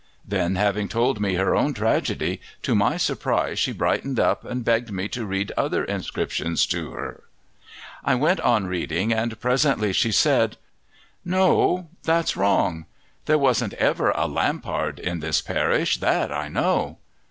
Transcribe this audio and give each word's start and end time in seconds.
Then, 0.25 0.55
having 0.55 0.87
told 0.89 1.19
me 1.21 1.35
her 1.35 1.55
own 1.55 1.75
tragedy, 1.75 2.41
to 2.63 2.73
my 2.73 2.97
surprise 2.97 3.59
she 3.59 3.71
brightened 3.71 4.19
up 4.19 4.43
and 4.43 4.65
begged 4.65 4.89
me 4.91 5.07
to 5.09 5.27
read 5.27 5.51
other 5.55 5.83
inscriptions 5.83 6.65
to 6.65 6.89
her. 6.93 7.25
I 8.03 8.15
went 8.15 8.39
on 8.39 8.65
reading, 8.65 9.13
and 9.13 9.39
presently 9.39 9.93
she 9.93 10.11
said, 10.11 10.57
"No, 11.23 11.87
that's 12.01 12.35
wrong. 12.35 12.87
There 13.27 13.37
wasn't 13.37 13.73
ever 13.75 14.09
a 14.15 14.25
Lampard 14.25 14.97
in 14.97 15.19
this 15.19 15.39
parish. 15.39 15.97
That 15.99 16.31
I 16.33 16.47
know." 16.47 16.97